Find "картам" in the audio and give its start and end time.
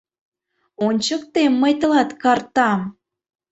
2.21-2.79